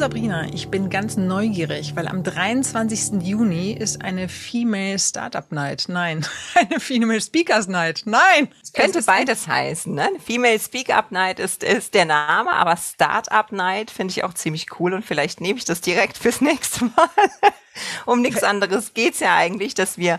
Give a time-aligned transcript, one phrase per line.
[0.00, 3.22] Sabrina, ich bin ganz neugierig, weil am 23.
[3.22, 5.84] Juni ist eine Female Startup Night.
[5.88, 8.04] Nein, eine Female Speakers Night.
[8.06, 8.48] Nein.
[8.62, 9.94] Es könnte beides heißen.
[9.94, 10.08] Ne?
[10.24, 14.80] Female Speak Up Night ist, ist der Name, aber Startup Night finde ich auch ziemlich
[14.80, 17.10] cool und vielleicht nehme ich das direkt fürs nächste Mal.
[18.06, 20.18] um nichts anderes geht's ja eigentlich, dass wir,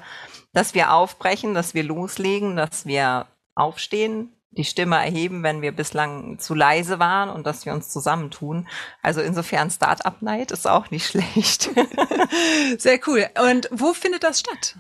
[0.53, 3.25] dass wir aufbrechen, dass wir loslegen, dass wir
[3.55, 8.67] aufstehen, die Stimme erheben, wenn wir bislang zu leise waren und dass wir uns zusammentun.
[9.01, 11.69] Also insofern Startup Night ist auch nicht schlecht.
[12.77, 13.27] Sehr cool.
[13.49, 14.75] Und wo findet das statt?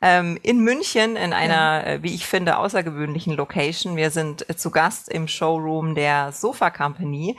[0.00, 1.82] Ähm, in München in einer, ja.
[1.82, 3.96] Äh, wie ich finde, außergewöhnlichen Location.
[3.96, 7.36] Wir sind äh, zu Gast im Showroom der Sofa Company,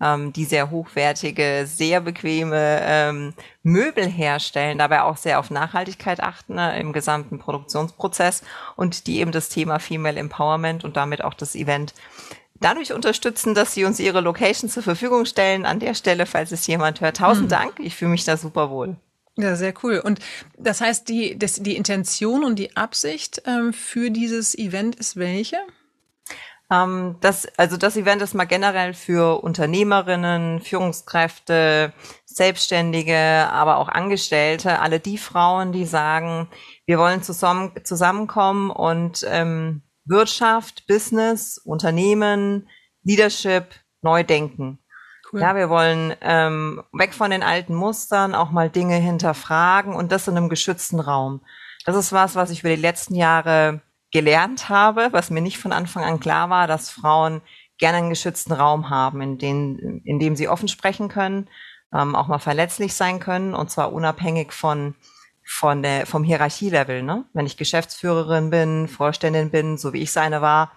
[0.00, 6.54] ähm, die sehr hochwertige, sehr bequeme ähm, Möbel herstellen, dabei auch sehr auf Nachhaltigkeit achten
[6.54, 8.42] ne, im gesamten Produktionsprozess
[8.76, 11.94] und die eben das Thema Female Empowerment und damit auch das Event
[12.62, 15.66] dadurch unterstützen, dass sie uns ihre Location zur Verfügung stellen.
[15.66, 17.50] An der Stelle, falls es jemand hört, tausend mhm.
[17.50, 17.72] Dank.
[17.80, 18.96] Ich fühle mich da super wohl.
[19.36, 19.98] Ja, sehr cool.
[19.98, 20.20] Und
[20.58, 25.56] das heißt, die, das, die Intention und die Absicht ähm, für dieses Event ist welche?
[26.70, 31.92] Ähm, das, also das Event ist mal generell für Unternehmerinnen, Führungskräfte,
[32.26, 36.48] Selbstständige, aber auch Angestellte, alle die Frauen, die sagen,
[36.86, 42.68] wir wollen zusammen, zusammenkommen und ähm, Wirtschaft, Business, Unternehmen,
[43.02, 44.78] Leadership neu denken.
[45.32, 45.40] Cool.
[45.40, 50.28] Ja, wir wollen ähm, weg von den alten Mustern, auch mal Dinge hinterfragen und das
[50.28, 51.40] in einem geschützten Raum.
[51.86, 53.80] Das ist was, was ich über die letzten Jahre
[54.12, 57.40] gelernt habe, was mir nicht von Anfang an klar war, dass Frauen
[57.78, 61.48] gerne einen geschützten Raum haben, in, den, in dem sie offen sprechen können,
[61.94, 64.94] ähm, auch mal verletzlich sein können und zwar unabhängig von
[65.44, 67.02] von der vom Hierarchielevel.
[67.02, 67.24] Ne?
[67.32, 70.72] Wenn ich Geschäftsführerin bin, Vorständin bin, so wie ich seine war,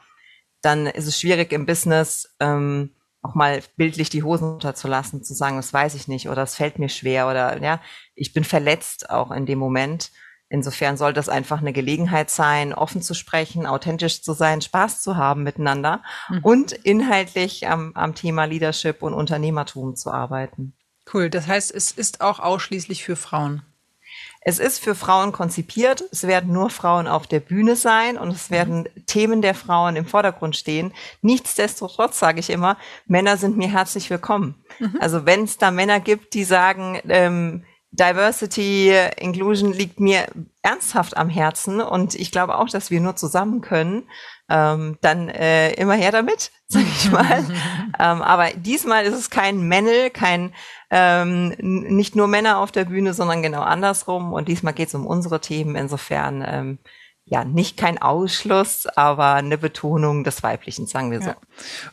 [0.61, 2.94] dann ist es schwierig im Business ähm,
[3.25, 6.79] auch mal bildlich die Hosen runterzulassen, zu sagen, das weiß ich nicht oder es fällt
[6.79, 7.81] mir schwer oder ja,
[8.13, 10.11] ich bin verletzt auch in dem Moment.
[10.47, 15.17] Insofern soll das einfach eine Gelegenheit sein, offen zu sprechen, authentisch zu sein, Spaß zu
[15.17, 16.39] haben miteinander mhm.
[16.43, 20.73] und inhaltlich am, am Thema Leadership und Unternehmertum zu arbeiten.
[21.11, 21.31] Cool.
[21.31, 23.63] Das heißt, es ist auch ausschließlich für Frauen.
[24.47, 26.03] Es ist für Frauen konzipiert.
[26.11, 29.05] Es werden nur Frauen auf der Bühne sein und es werden mhm.
[29.07, 30.93] Themen der Frauen im Vordergrund stehen.
[31.23, 34.53] Nichtsdestotrotz sage ich immer, Männer sind mir herzlich willkommen.
[34.77, 34.97] Mhm.
[34.99, 37.63] Also wenn es da Männer gibt, die sagen, ähm,
[37.95, 40.27] Diversity, Inclusion liegt mir
[40.61, 44.03] ernsthaft am Herzen und ich glaube auch, dass wir nur zusammen können,
[44.49, 47.43] ähm, dann äh, immer her damit, sage ich mal.
[47.99, 50.53] ähm, aber diesmal ist es kein Männel, kein
[50.91, 54.33] ähm, nicht nur Männer auf der Bühne, sondern genau andersrum.
[54.33, 55.75] Und diesmal geht es um unsere Themen.
[55.75, 56.79] Insofern ähm,
[57.25, 61.29] ja nicht kein Ausschluss, aber eine Betonung des Weiblichen, sagen wir so.
[61.29, 61.37] Ja.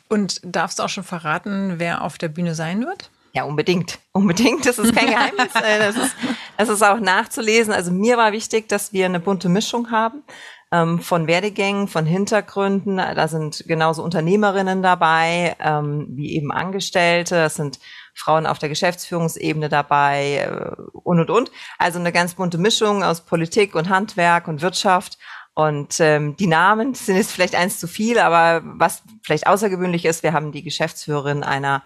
[0.09, 3.11] Und darfst du auch schon verraten, wer auf der Bühne sein wird?
[3.33, 3.99] Ja, unbedingt.
[4.13, 4.67] Unbedingt.
[4.67, 5.55] Das ist kein Geheimnis.
[5.55, 6.15] Äh, das ist,
[6.59, 7.73] das ist auch nachzulesen.
[7.73, 10.23] Also mir war wichtig, dass wir eine bunte Mischung haben
[10.71, 12.99] ähm, von Werdegängen, von Hintergründen.
[12.99, 17.37] Da sind genauso Unternehmerinnen dabei, ähm, wie eben Angestellte.
[17.37, 17.79] Das sind
[18.15, 21.51] Frauen auf der Geschäftsführungsebene dabei äh, und und und.
[21.79, 25.19] Also eine ganz bunte Mischung aus Politik und Handwerk und Wirtschaft.
[25.55, 30.23] Und ähm, die Namen sind jetzt vielleicht eins zu viel, aber was vielleicht außergewöhnlich ist,
[30.23, 31.83] wir haben die Geschäftsführerin einer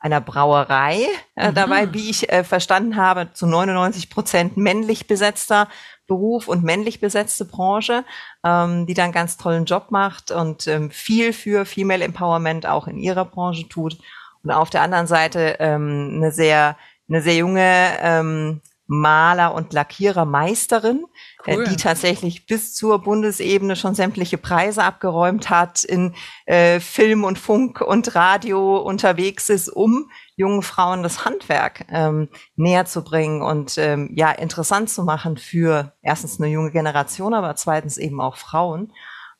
[0.00, 1.54] einer Brauerei äh, mhm.
[1.54, 5.68] dabei, wie ich äh, verstanden habe, zu 99 Prozent männlich besetzter
[6.06, 8.04] Beruf und männlich besetzte Branche,
[8.44, 12.86] ähm, die da einen ganz tollen Job macht und ähm, viel für Female Empowerment auch
[12.88, 13.98] in ihrer Branche tut.
[14.42, 16.76] Und auf der anderen Seite ähm, eine sehr,
[17.08, 21.04] eine sehr junge ähm, Maler- und Lackierermeisterin,
[21.44, 21.64] äh, cool.
[21.64, 26.14] die tatsächlich bis zur Bundesebene schon sämtliche Preise abgeräumt hat, in
[26.46, 32.86] äh, Film und Funk und Radio unterwegs ist, um jungen Frauen das Handwerk ähm, näher
[32.86, 37.98] zu bringen und ähm, ja interessant zu machen für erstens eine junge Generation, aber zweitens
[37.98, 38.92] eben auch Frauen.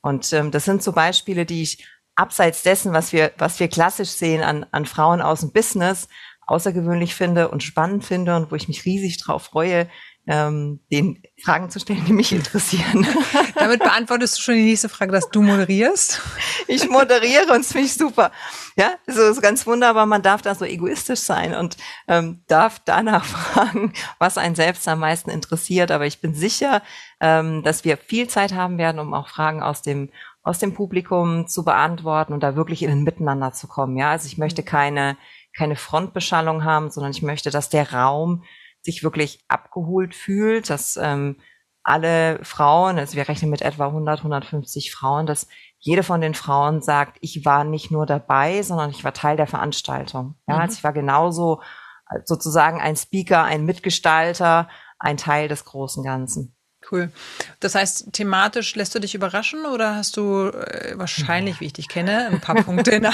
[0.03, 4.11] Und ähm, das sind so Beispiele, die ich abseits dessen, was wir, was wir klassisch
[4.11, 6.09] sehen an, an Frauen aus dem Business,
[6.49, 9.89] außergewöhnlich finde und spannend finde und wo ich mich riesig drauf freue,
[10.27, 13.07] ähm, den Fragen zu stellen, die mich interessieren.
[13.55, 16.21] Damit beantwortest du schon die nächste Frage, dass du moderierst.
[16.67, 18.31] Ich moderiere und es finde ich super.
[18.77, 20.05] Ja, so ist ganz wunderbar.
[20.05, 21.79] Man darf da so egoistisch sein und
[22.09, 25.91] ähm, darf danach fragen, was einen selbst am meisten interessiert.
[25.91, 26.83] Aber ich bin sicher,
[27.21, 30.11] ähm, dass wir viel Zeit haben werden, um auch Fragen aus dem
[30.43, 33.99] aus dem Publikum zu beantworten und da wirklich in ein Miteinander zu kommen.
[33.99, 35.19] Ja, also ich möchte keine
[35.59, 38.45] keine Frontbeschallung haben, sondern ich möchte, dass der Raum
[38.81, 41.41] sich wirklich abgeholt fühlt, dass ähm,
[41.83, 46.83] alle Frauen, also wir rechnen mit etwa 100, 150 Frauen, dass jede von den Frauen
[46.83, 50.37] sagt, ich war nicht nur dabei, sondern ich war Teil der Veranstaltung.
[50.47, 50.61] Ja, mhm.
[50.61, 51.61] also ich war genauso
[52.11, 54.69] äh, sozusagen ein Speaker, ein Mitgestalter,
[54.99, 56.58] ein Teil des großen Ganzen.
[56.91, 57.11] Cool.
[57.61, 61.89] Das heißt, thematisch lässt du dich überraschen oder hast du äh, wahrscheinlich, wie ich dich
[61.89, 63.07] kenne, ein paar Punkte in,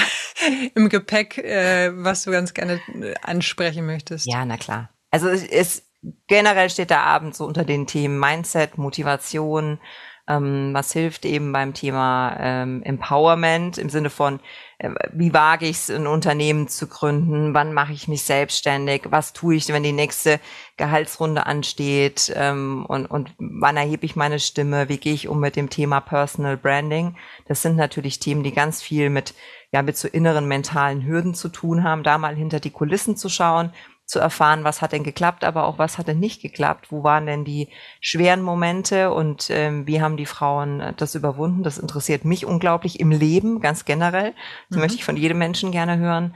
[0.75, 4.27] im Gepäck, äh, was du ganz gerne äh, ansprechen möchtest?
[4.27, 4.91] Ja, na klar.
[5.11, 5.83] Also es, es
[6.27, 9.81] generell steht der Abend so unter den Themen Mindset, Motivation,
[10.27, 14.41] ähm, was hilft eben beim Thema ähm, Empowerment im Sinne von,
[14.79, 19.35] äh, wie wage ich es, ein Unternehmen zu gründen, wann mache ich mich selbstständig, was
[19.35, 20.41] tue ich, wenn die nächste
[20.79, 22.33] Gehaltsrunde ansteht?
[22.35, 26.01] Ähm, und, und wann erhebe ich meine Stimme, wie gehe ich um mit dem Thema
[26.01, 27.17] Personal Branding.
[27.47, 29.35] Das sind natürlich Themen, die ganz viel mit,
[29.73, 33.29] ja, mit so inneren mentalen Hürden zu tun haben, da mal hinter die Kulissen zu
[33.29, 33.73] schauen
[34.07, 37.27] zu erfahren, was hat denn geklappt, aber auch was hat denn nicht geklappt, wo waren
[37.27, 37.69] denn die
[38.01, 41.63] schweren Momente und ähm, wie haben die Frauen äh, das überwunden.
[41.63, 44.35] Das interessiert mich unglaublich im Leben, ganz generell.
[44.69, 44.83] Das mhm.
[44.83, 46.35] möchte ich von jedem Menschen gerne hören.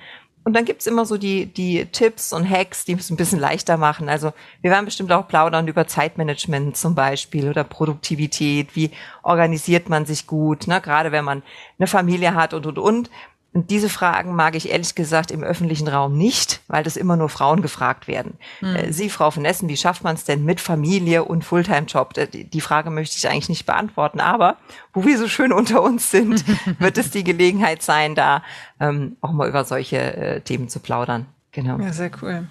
[0.48, 3.76] Und dann gibt's immer so die, die Tipps und Hacks, die es ein bisschen leichter
[3.76, 4.08] machen.
[4.08, 4.32] Also
[4.62, 8.74] wir werden bestimmt auch plaudern über Zeitmanagement zum Beispiel oder Produktivität.
[8.74, 8.90] Wie
[9.22, 10.80] organisiert man sich gut, ne?
[10.80, 11.42] gerade wenn man
[11.78, 13.10] eine Familie hat und, und, und.
[13.54, 17.30] Und diese Fragen mag ich ehrlich gesagt im öffentlichen Raum nicht, weil das immer nur
[17.30, 18.34] Frauen gefragt werden.
[18.60, 18.92] Mhm.
[18.92, 22.18] Sie, Frau von Essen, wie schafft man es denn mit Familie und Fulltime-Job?
[22.18, 24.58] Äh, die Frage möchte ich eigentlich nicht beantworten, aber
[24.92, 26.44] wo wir so schön unter uns sind,
[26.78, 28.42] wird es die Gelegenheit sein, da
[28.80, 31.26] ähm, auch mal über solche äh, Themen zu plaudern.
[31.52, 31.78] Genau.
[31.78, 32.46] Ja, sehr cool.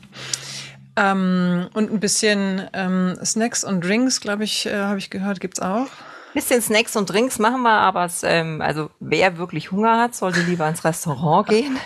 [0.96, 5.60] Ähm, und ein bisschen ähm, Snacks und Drinks, glaube ich, äh, habe ich gehört, gibt's
[5.60, 5.88] auch.
[6.38, 10.42] Bisschen Snacks und Drinks machen wir, aber es, ähm, also wer wirklich Hunger hat, sollte
[10.42, 11.80] lieber ins Restaurant gehen.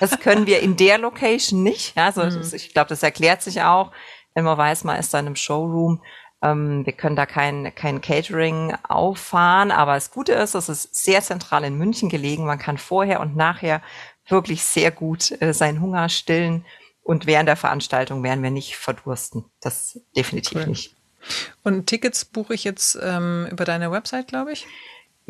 [0.00, 1.94] Das können wir in der Location nicht.
[1.94, 2.40] Ja, also mhm.
[2.54, 3.92] ich glaube, das erklärt sich auch,
[4.32, 6.00] wenn man weiß, man ist dann im Showroom.
[6.40, 11.20] Ähm, wir können da kein, kein Catering auffahren, aber das Gute ist, es ist sehr
[11.20, 12.46] zentral in München gelegen.
[12.46, 13.82] Man kann vorher und nachher
[14.26, 16.64] wirklich sehr gut äh, seinen Hunger stillen.
[17.02, 19.44] Und während der Veranstaltung werden wir nicht verdursten.
[19.60, 20.66] Das definitiv cool.
[20.68, 20.97] nicht.
[21.62, 24.66] Und Tickets buche ich jetzt ähm, über deine Website, glaube ich?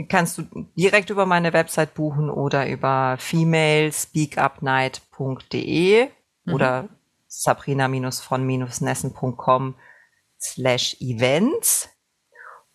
[0.08, 0.44] Kannst du
[0.76, 6.08] direkt über meine Website buchen oder über femalespeakupnight.de
[6.44, 6.54] mhm.
[6.54, 6.88] oder
[7.26, 9.74] sabrina-von-nessen.com
[10.40, 11.88] slash events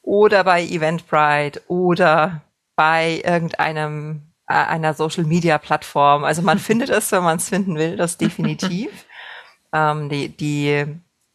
[0.01, 2.41] oder bei Eventbrite oder
[2.75, 6.25] bei irgendeinem äh, einer Social Media Plattform.
[6.25, 9.05] Also man findet es, wenn man es finden will, das definitiv.
[9.73, 10.85] ähm, die, die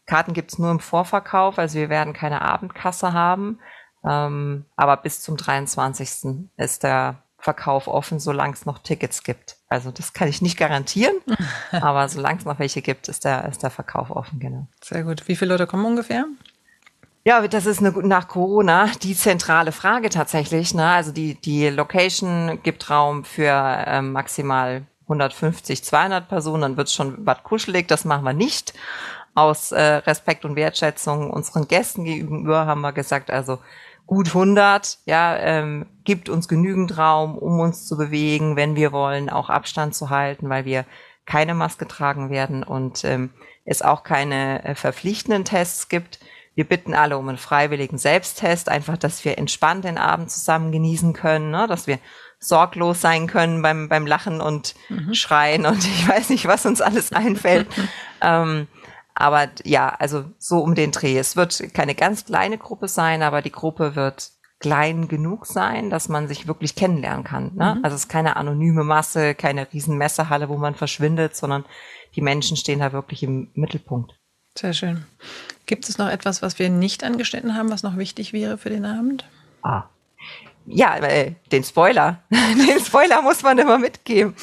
[0.08, 3.60] Karten gibt's nur im Vorverkauf, also wir werden keine Abendkasse haben.
[4.05, 6.49] Ähm, aber bis zum 23.
[6.56, 9.58] ist der Verkauf offen, solange es noch Tickets gibt.
[9.69, 11.14] Also das kann ich nicht garantieren,
[11.73, 14.66] aber solange es noch welche gibt, ist der, ist der Verkauf offen, genau.
[14.83, 15.28] Sehr gut.
[15.28, 16.25] Wie viele Leute kommen ungefähr?
[17.25, 20.75] Ja, das ist eine, nach Corona die zentrale Frage tatsächlich.
[20.75, 20.87] Ne?
[20.87, 27.26] Also die, die Location gibt Raum für ähm, maximal 150, 200 Personen, dann wird's schon
[27.26, 28.73] was kuschelig, das machen wir nicht
[29.38, 33.59] aus äh, Respekt und Wertschätzung unseren Gästen gegenüber haben wir gesagt, also
[34.07, 39.30] gut 100, ja, ähm, gibt uns genügend Raum, um uns zu bewegen, wenn wir wollen,
[39.30, 40.85] auch Abstand zu halten, weil wir
[41.25, 43.30] keine Maske tragen werden und ähm,
[43.64, 46.18] es auch keine äh, verpflichtenden Tests gibt.
[46.54, 51.12] Wir bitten alle um einen freiwilligen Selbsttest, einfach, dass wir entspannt den Abend zusammen genießen
[51.12, 51.66] können, ne?
[51.68, 51.99] dass wir
[52.40, 55.14] sorglos sein können beim, beim Lachen und mhm.
[55.14, 57.68] Schreien und ich weiß nicht, was uns alles einfällt.
[58.23, 58.66] ähm,
[59.18, 61.18] aber ja, also so um den Dreh.
[61.18, 66.08] Es wird keine ganz kleine Gruppe sein, aber die Gruppe wird klein genug sein, dass
[66.08, 67.52] man sich wirklich kennenlernen kann.
[67.54, 67.76] Ne?
[67.76, 67.84] Mhm.
[67.84, 71.64] Also es ist keine anonyme Masse, keine riesen Messehalle, wo man verschwindet, sondern
[72.14, 74.14] die Menschen stehen da wirklich im Mittelpunkt.
[74.56, 75.04] Sehr schön.
[75.66, 78.84] Gibt es noch etwas, was wir nicht angeschnitten haben, was noch wichtig wäre für den
[78.84, 79.25] Abend?
[79.62, 79.84] Ah.
[80.70, 82.22] Ja, äh, den Spoiler.
[82.30, 84.34] den Spoiler muss man immer mitgeben.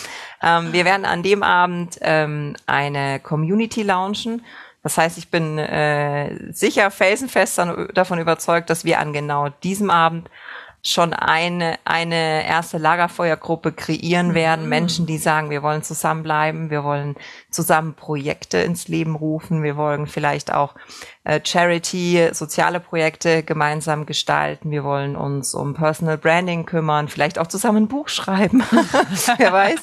[0.42, 4.42] Ähm, wir werden an dem Abend ähm, eine Community launchen
[4.86, 7.60] das heißt, ich bin äh, sicher felsenfest
[7.96, 10.30] davon überzeugt, dass wir an genau diesem Abend
[10.88, 14.66] schon eine, eine erste Lagerfeuergruppe kreieren werden.
[14.66, 14.70] Mhm.
[14.70, 17.16] Menschen, die sagen, wir wollen zusammenbleiben, wir wollen
[17.50, 20.76] zusammen Projekte ins Leben rufen, wir wollen vielleicht auch
[21.24, 27.48] äh, Charity, soziale Projekte gemeinsam gestalten, wir wollen uns um Personal Branding kümmern, vielleicht auch
[27.48, 28.64] zusammen ein Buch schreiben,
[29.38, 29.80] wer weiß.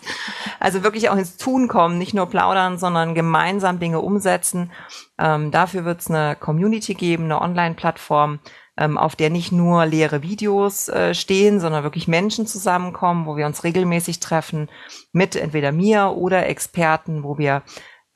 [0.60, 4.70] Also wirklich auch ins Tun kommen, nicht nur plaudern, sondern gemeinsam Dinge umsetzen.
[5.18, 8.38] Ähm, dafür wird es eine Community geben, eine Online-Plattform,
[8.82, 13.46] ähm, auf der nicht nur leere Videos äh, stehen, sondern wirklich Menschen zusammenkommen, wo wir
[13.46, 14.68] uns regelmäßig treffen
[15.12, 17.62] mit entweder mir oder Experten, wo wir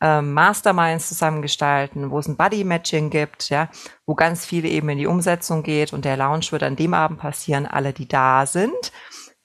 [0.00, 3.68] ähm, Masterminds zusammengestalten, wo es ein Buddy-Matching gibt, ja,
[4.06, 7.20] wo ganz viel eben in die Umsetzung geht und der Launch wird an dem Abend
[7.20, 7.66] passieren.
[7.66, 8.92] Alle, die da sind,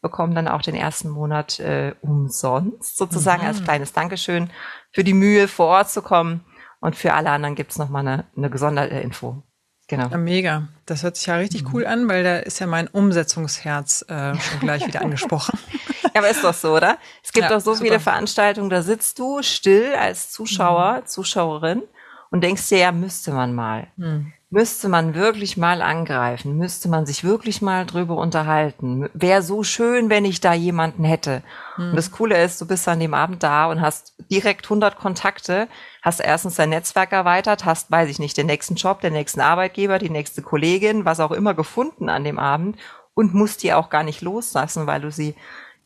[0.02, 3.48] bekommen dann auch den ersten Monat äh, umsonst, sozusagen mhm.
[3.48, 4.50] als kleines Dankeschön
[4.92, 6.46] für die Mühe, vor Ort zu kommen.
[6.80, 9.44] Und für alle anderen gibt's noch mal eine, eine gesonderte Info.
[9.92, 10.08] Genau.
[10.08, 10.70] Ja, mega.
[10.86, 11.70] Das hört sich ja richtig mhm.
[11.74, 15.60] cool an, weil da ist ja mein Umsetzungsherz äh, schon gleich wieder angesprochen.
[16.04, 16.98] ja, aber ist doch so, oder?
[17.22, 17.88] Es gibt ja, doch so super.
[17.88, 21.08] viele Veranstaltungen, da sitzt du still als Zuschauer, mhm.
[21.08, 21.84] Zuschauerin
[22.30, 23.88] und denkst dir, ja, müsste man mal.
[23.98, 29.10] Mhm müsste man wirklich mal angreifen, müsste man sich wirklich mal drüber unterhalten.
[29.14, 31.42] Wäre so schön, wenn ich da jemanden hätte.
[31.78, 31.92] Mhm.
[31.92, 35.70] Und das Coole ist, du bist an dem Abend da und hast direkt 100 Kontakte,
[36.02, 40.00] hast erstens dein Netzwerk erweitert, hast, weiß ich nicht, den nächsten Job, den nächsten Arbeitgeber,
[40.00, 42.78] die nächste Kollegin, was auch immer gefunden an dem Abend
[43.14, 45.34] und musst die auch gar nicht loslassen, weil du sie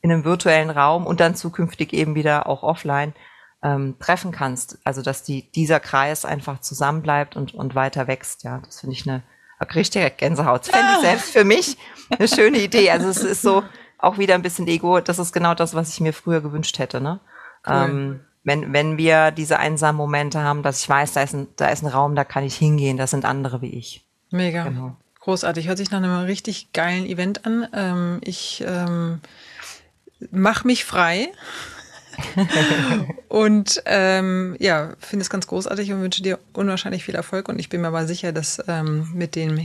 [0.02, 3.14] in einem virtuellen Raum und dann zukünftig eben wieder auch offline
[3.66, 4.78] ähm, treffen kannst.
[4.84, 8.44] Also dass die, dieser Kreis einfach zusammenbleibt und, und weiter wächst.
[8.44, 9.24] Ja, das finde ich eine
[9.74, 10.68] richtige Gänsehaut.
[10.68, 11.02] Fände ich ah.
[11.02, 11.78] selbst für mich
[12.12, 12.92] eine schöne Idee.
[12.92, 13.64] Also es ist so
[13.98, 15.00] auch wieder ein bisschen Ego.
[15.00, 17.02] Das ist genau das, was ich mir früher gewünscht hätte.
[17.02, 17.20] Ne?
[17.68, 17.74] Cool.
[17.74, 21.70] Ähm, wenn, wenn wir diese einsamen Momente haben, dass ich weiß, da ist, ein, da
[21.70, 24.06] ist ein Raum, da kann ich hingehen, das sind andere wie ich.
[24.30, 24.66] Mega.
[24.66, 24.96] Genau.
[25.22, 25.68] Großartig.
[25.68, 27.68] Hört sich nach einem richtig geilen Event an.
[27.74, 29.22] Ähm, ich ähm,
[30.30, 31.30] mache mich frei
[33.30, 37.50] und ähm, ja, finde es ganz großartig und wünsche dir unwahrscheinlich viel Erfolg.
[37.50, 39.58] Und ich bin mir aber sicher, dass ähm, mit den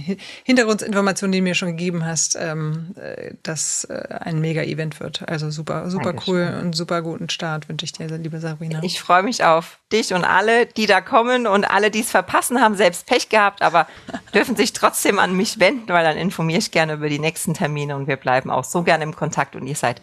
[0.45, 5.29] Hintergrundinformationen, die du mir schon gegeben hast, ähm, äh, das äh, ein Mega-Event wird.
[5.29, 6.35] Also super, super Dankeschön.
[6.35, 8.81] cool und super guten Start wünsche ich dir, liebe Sabrina.
[8.83, 12.61] Ich freue mich auf dich und alle, die da kommen und alle, die es verpassen
[12.61, 13.87] haben, selbst Pech gehabt, aber
[14.35, 17.97] dürfen sich trotzdem an mich wenden, weil dann informiere ich gerne über die nächsten Termine
[17.97, 20.01] und wir bleiben auch so gerne im Kontakt und ihr seid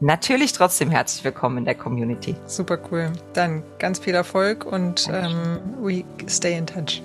[0.00, 2.36] natürlich trotzdem herzlich willkommen in der Community.
[2.46, 3.12] Super cool.
[3.32, 7.02] Dann ganz viel Erfolg und ähm, we stay in touch.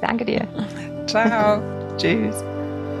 [0.00, 0.46] Danke dir.
[1.06, 1.60] Ciao.
[1.96, 2.36] Tschüss.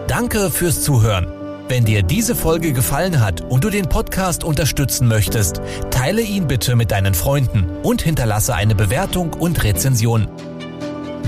[0.06, 1.26] Danke fürs Zuhören.
[1.68, 6.76] Wenn dir diese Folge gefallen hat und du den Podcast unterstützen möchtest, teile ihn bitte
[6.76, 10.28] mit deinen Freunden und hinterlasse eine Bewertung und Rezension.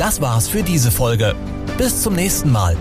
[0.00, 1.34] Das war's für diese Folge.
[1.76, 2.74] Bis zum nächsten Mal.